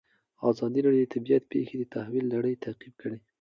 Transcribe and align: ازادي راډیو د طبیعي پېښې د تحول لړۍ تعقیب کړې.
ازادي 0.49 0.79
راډیو 0.85 1.05
د 1.07 1.11
طبیعي 1.13 1.41
پېښې 1.51 1.75
د 1.79 1.83
تحول 1.93 2.25
لړۍ 2.33 2.55
تعقیب 2.65 2.93
کړې. 3.01 3.19